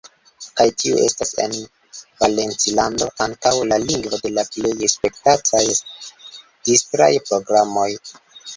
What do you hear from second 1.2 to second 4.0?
en Valencilando ankaŭ la